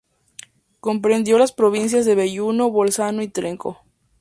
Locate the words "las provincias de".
1.37-2.15